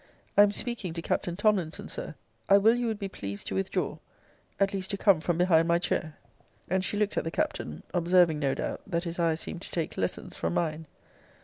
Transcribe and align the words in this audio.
I 0.35 0.41
am 0.41 0.51
speaking 0.51 0.93
to 0.93 1.01
Captain 1.03 1.35
Tomlinson, 1.35 1.87
Sir. 1.87 2.15
I 2.49 2.57
will 2.57 2.73
you 2.73 2.87
would 2.87 2.97
be 2.97 3.07
pleased 3.07 3.45
to 3.45 3.53
withdraw 3.53 3.99
at 4.59 4.73
least 4.73 4.89
to 4.89 4.97
come 4.97 5.21
from 5.21 5.37
behind 5.37 5.67
my 5.67 5.77
chair. 5.77 6.17
And 6.67 6.83
she 6.83 6.97
looked 6.97 7.17
at 7.17 7.23
the 7.23 7.29
Captain, 7.29 7.83
observing, 7.93 8.39
no 8.39 8.55
doubt, 8.55 8.81
that 8.87 9.03
his 9.03 9.19
eyes 9.19 9.41
seemed 9.41 9.61
to 9.61 9.69
take 9.69 9.97
lessons 9.97 10.35
from 10.35 10.55
mine. 10.55 10.87